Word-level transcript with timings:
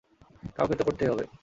কাউকে 0.55 0.75
তো 0.75 0.83
করতেই 0.83 1.09
হবে। 1.09 1.23